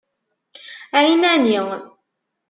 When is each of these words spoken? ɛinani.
ɛinani. 0.97 1.59